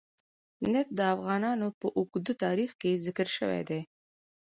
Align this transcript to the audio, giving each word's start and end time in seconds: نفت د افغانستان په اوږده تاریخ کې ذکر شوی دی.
نفت 0.71 0.91
د 0.99 1.01
افغانستان 1.15 1.77
په 1.79 1.87
اوږده 1.97 2.33
تاریخ 2.43 2.71
کې 2.81 3.01
ذکر 3.05 3.27
شوی 3.37 3.61
دی. 3.69 3.81